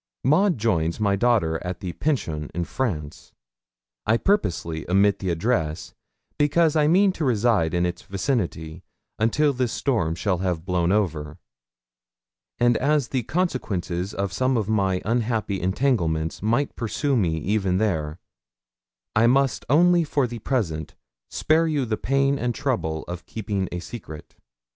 [0.23, 3.33] Maud joins my daughter at the Pension, in France.
[4.07, 5.93] I purposely omit the address,
[6.39, 8.81] because I mean to reside in its vicinity
[9.19, 11.37] until this storm shall have blown over;
[12.57, 18.17] and as the consequences of some of my unhappy entanglements might pursue me even there,
[19.15, 20.95] I must only for the present
[21.29, 24.35] spare you the pain and trouble of keeping a secret.